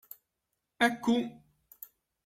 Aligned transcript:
Hekk 0.79 1.05
hu. 1.07 1.15